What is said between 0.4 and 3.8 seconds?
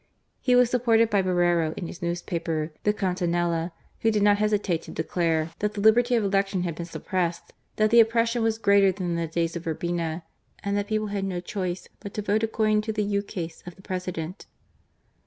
was supported by Borrero in his newspaper, the Centinela,